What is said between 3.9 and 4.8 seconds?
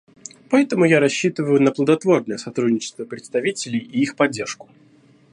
их поддержку.